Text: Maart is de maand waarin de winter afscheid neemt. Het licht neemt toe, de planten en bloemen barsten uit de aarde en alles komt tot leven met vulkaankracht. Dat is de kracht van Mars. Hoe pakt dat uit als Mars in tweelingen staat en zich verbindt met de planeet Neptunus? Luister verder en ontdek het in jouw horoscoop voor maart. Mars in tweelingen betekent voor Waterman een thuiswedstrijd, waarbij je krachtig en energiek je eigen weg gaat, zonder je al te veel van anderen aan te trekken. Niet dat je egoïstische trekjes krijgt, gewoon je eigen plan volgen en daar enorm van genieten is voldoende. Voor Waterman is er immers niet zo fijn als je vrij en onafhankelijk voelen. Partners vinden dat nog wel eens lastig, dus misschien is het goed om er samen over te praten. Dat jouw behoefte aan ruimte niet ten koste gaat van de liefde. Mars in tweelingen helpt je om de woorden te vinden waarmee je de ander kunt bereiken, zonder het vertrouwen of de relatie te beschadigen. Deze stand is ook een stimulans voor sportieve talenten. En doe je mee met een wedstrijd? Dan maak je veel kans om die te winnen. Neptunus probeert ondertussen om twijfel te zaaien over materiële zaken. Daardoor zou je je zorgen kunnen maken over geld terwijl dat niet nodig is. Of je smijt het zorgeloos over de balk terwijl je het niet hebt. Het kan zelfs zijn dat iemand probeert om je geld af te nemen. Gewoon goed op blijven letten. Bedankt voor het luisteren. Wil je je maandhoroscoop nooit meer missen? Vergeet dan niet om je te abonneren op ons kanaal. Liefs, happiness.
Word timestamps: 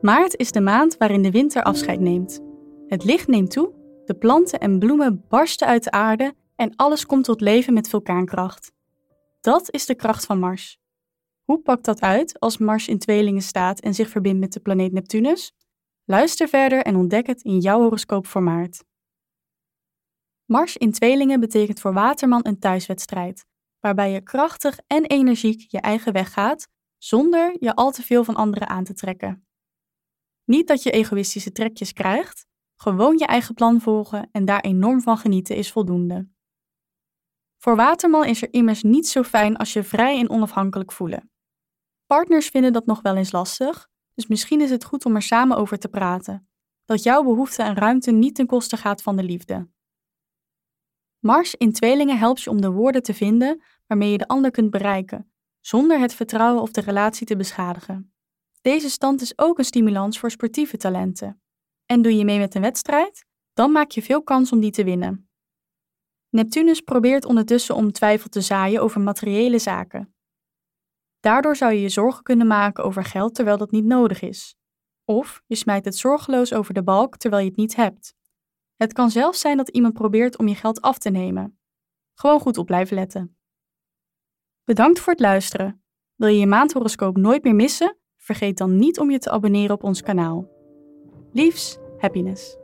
Maart 0.00 0.36
is 0.36 0.52
de 0.52 0.60
maand 0.60 0.96
waarin 0.96 1.22
de 1.22 1.30
winter 1.30 1.62
afscheid 1.62 2.00
neemt. 2.00 2.40
Het 2.86 3.04
licht 3.04 3.26
neemt 3.26 3.50
toe, 3.50 3.72
de 4.04 4.14
planten 4.14 4.60
en 4.60 4.78
bloemen 4.78 5.24
barsten 5.28 5.66
uit 5.66 5.84
de 5.84 5.90
aarde 5.90 6.34
en 6.56 6.76
alles 6.76 7.06
komt 7.06 7.24
tot 7.24 7.40
leven 7.40 7.72
met 7.72 7.88
vulkaankracht. 7.88 8.72
Dat 9.40 9.72
is 9.72 9.86
de 9.86 9.94
kracht 9.94 10.26
van 10.26 10.38
Mars. 10.38 10.78
Hoe 11.44 11.58
pakt 11.58 11.84
dat 11.84 12.00
uit 12.00 12.40
als 12.40 12.58
Mars 12.58 12.88
in 12.88 12.98
tweelingen 12.98 13.42
staat 13.42 13.80
en 13.80 13.94
zich 13.94 14.08
verbindt 14.08 14.40
met 14.40 14.52
de 14.52 14.60
planeet 14.60 14.92
Neptunus? 14.92 15.52
Luister 16.04 16.48
verder 16.48 16.82
en 16.82 16.96
ontdek 16.96 17.26
het 17.26 17.42
in 17.42 17.58
jouw 17.58 17.80
horoscoop 17.80 18.26
voor 18.26 18.42
maart. 18.42 18.84
Mars 20.44 20.76
in 20.76 20.92
tweelingen 20.92 21.40
betekent 21.40 21.80
voor 21.80 21.92
Waterman 21.92 22.40
een 22.42 22.58
thuiswedstrijd, 22.58 23.44
waarbij 23.80 24.12
je 24.12 24.20
krachtig 24.20 24.78
en 24.86 25.04
energiek 25.04 25.70
je 25.70 25.80
eigen 25.80 26.12
weg 26.12 26.32
gaat, 26.32 26.68
zonder 26.98 27.56
je 27.58 27.74
al 27.74 27.90
te 27.90 28.02
veel 28.02 28.24
van 28.24 28.34
anderen 28.34 28.68
aan 28.68 28.84
te 28.84 28.94
trekken. 28.94 29.49
Niet 30.44 30.66
dat 30.66 30.82
je 30.82 30.90
egoïstische 30.90 31.52
trekjes 31.52 31.92
krijgt, 31.92 32.46
gewoon 32.76 33.18
je 33.18 33.26
eigen 33.26 33.54
plan 33.54 33.80
volgen 33.80 34.28
en 34.32 34.44
daar 34.44 34.60
enorm 34.60 35.00
van 35.00 35.18
genieten 35.18 35.56
is 35.56 35.72
voldoende. 35.72 36.28
Voor 37.58 37.76
Waterman 37.76 38.24
is 38.24 38.42
er 38.42 38.52
immers 38.52 38.82
niet 38.82 39.08
zo 39.08 39.22
fijn 39.22 39.56
als 39.56 39.72
je 39.72 39.82
vrij 39.82 40.18
en 40.18 40.30
onafhankelijk 40.30 40.92
voelen. 40.92 41.30
Partners 42.06 42.48
vinden 42.48 42.72
dat 42.72 42.86
nog 42.86 43.02
wel 43.02 43.16
eens 43.16 43.32
lastig, 43.32 43.88
dus 44.14 44.26
misschien 44.26 44.60
is 44.60 44.70
het 44.70 44.84
goed 44.84 45.04
om 45.04 45.14
er 45.14 45.22
samen 45.22 45.56
over 45.56 45.78
te 45.78 45.88
praten. 45.88 46.48
Dat 46.84 47.02
jouw 47.02 47.22
behoefte 47.22 47.62
aan 47.62 47.74
ruimte 47.74 48.10
niet 48.10 48.34
ten 48.34 48.46
koste 48.46 48.76
gaat 48.76 49.02
van 49.02 49.16
de 49.16 49.22
liefde. 49.22 49.68
Mars 51.18 51.54
in 51.54 51.72
tweelingen 51.72 52.18
helpt 52.18 52.42
je 52.42 52.50
om 52.50 52.60
de 52.60 52.70
woorden 52.70 53.02
te 53.02 53.14
vinden 53.14 53.62
waarmee 53.86 54.10
je 54.10 54.18
de 54.18 54.28
ander 54.28 54.50
kunt 54.50 54.70
bereiken, 54.70 55.32
zonder 55.60 55.98
het 55.98 56.14
vertrouwen 56.14 56.62
of 56.62 56.70
de 56.70 56.80
relatie 56.80 57.26
te 57.26 57.36
beschadigen. 57.36 58.12
Deze 58.60 58.90
stand 58.90 59.20
is 59.20 59.38
ook 59.38 59.58
een 59.58 59.64
stimulans 59.64 60.18
voor 60.18 60.30
sportieve 60.30 60.76
talenten. 60.76 61.42
En 61.86 62.02
doe 62.02 62.16
je 62.16 62.24
mee 62.24 62.38
met 62.38 62.54
een 62.54 62.62
wedstrijd? 62.62 63.24
Dan 63.52 63.72
maak 63.72 63.90
je 63.90 64.02
veel 64.02 64.22
kans 64.22 64.52
om 64.52 64.60
die 64.60 64.70
te 64.70 64.84
winnen. 64.84 65.30
Neptunus 66.28 66.80
probeert 66.80 67.24
ondertussen 67.24 67.74
om 67.74 67.92
twijfel 67.92 68.28
te 68.28 68.40
zaaien 68.40 68.82
over 68.82 69.00
materiële 69.00 69.58
zaken. 69.58 70.14
Daardoor 71.20 71.56
zou 71.56 71.72
je 71.72 71.80
je 71.80 71.88
zorgen 71.88 72.22
kunnen 72.22 72.46
maken 72.46 72.84
over 72.84 73.04
geld 73.04 73.34
terwijl 73.34 73.56
dat 73.56 73.70
niet 73.70 73.84
nodig 73.84 74.20
is. 74.20 74.56
Of 75.04 75.42
je 75.46 75.54
smijt 75.54 75.84
het 75.84 75.96
zorgeloos 75.96 76.52
over 76.52 76.74
de 76.74 76.82
balk 76.82 77.16
terwijl 77.16 77.42
je 77.42 77.48
het 77.48 77.58
niet 77.58 77.76
hebt. 77.76 78.14
Het 78.76 78.92
kan 78.92 79.10
zelfs 79.10 79.40
zijn 79.40 79.56
dat 79.56 79.68
iemand 79.68 79.94
probeert 79.94 80.38
om 80.38 80.48
je 80.48 80.54
geld 80.54 80.80
af 80.80 80.98
te 80.98 81.10
nemen. 81.10 81.60
Gewoon 82.14 82.40
goed 82.40 82.58
op 82.58 82.66
blijven 82.66 82.96
letten. 82.96 83.36
Bedankt 84.64 85.00
voor 85.00 85.12
het 85.12 85.22
luisteren. 85.22 85.84
Wil 86.14 86.28
je 86.28 86.38
je 86.38 86.46
maandhoroscoop 86.46 87.16
nooit 87.16 87.42
meer 87.42 87.54
missen? 87.54 87.99
Vergeet 88.30 88.58
dan 88.58 88.78
niet 88.78 88.98
om 88.98 89.10
je 89.10 89.18
te 89.18 89.30
abonneren 89.30 89.74
op 89.74 89.84
ons 89.84 90.02
kanaal. 90.02 90.48
Liefs, 91.32 91.78
happiness. 91.98 92.56